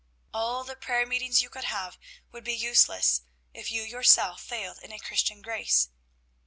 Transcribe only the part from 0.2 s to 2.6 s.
All the prayer meetings you could have would be